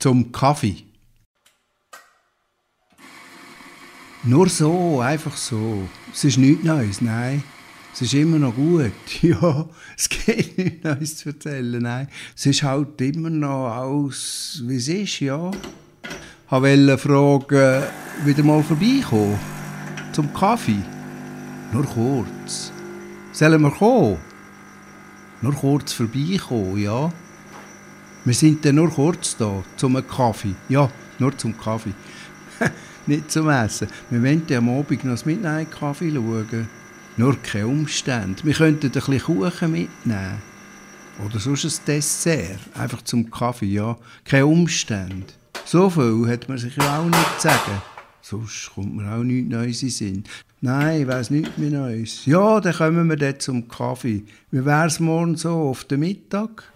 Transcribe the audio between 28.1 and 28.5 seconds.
Wir